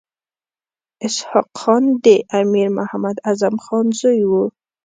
اسحق 1.05 1.49
خان 1.61 1.83
د 2.03 2.05
امیر 2.39 2.67
محمد 2.77 3.17
اعظم 3.29 3.55
خان 3.65 3.85
زوی 3.99 4.21
وو. 4.29 4.43